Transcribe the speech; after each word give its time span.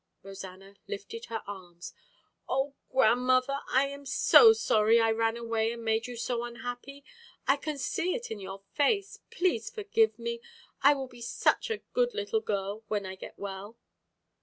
Rosanna 0.23 0.77
lifted 0.87 1.25
her 1.25 1.43
arms. 1.45 1.93
"Oh, 2.49 2.73
grandmother, 2.91 3.59
I 3.69 3.85
am 3.85 4.07
so 4.07 4.51
sorry 4.51 4.99
I 4.99 5.11
ran 5.11 5.37
away 5.37 5.71
and 5.71 5.85
made 5.85 6.07
you 6.07 6.15
so 6.17 6.43
unhappy! 6.43 7.05
I 7.47 7.55
can 7.55 7.77
see 7.77 8.15
it 8.15 8.31
in 8.31 8.39
your 8.39 8.63
face. 8.73 9.19
Please 9.29 9.69
forgive 9.69 10.17
me! 10.17 10.41
I 10.81 10.95
will 10.95 11.07
be 11.07 11.21
such 11.21 11.69
a 11.69 11.83
good 11.93 12.15
little 12.15 12.41
girl 12.41 12.83
when 12.87 13.05
I 13.05 13.13
get 13.13 13.37
well!" 13.37 13.77